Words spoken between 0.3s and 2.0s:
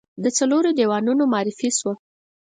څلورو دیوانونو معرفي شوه.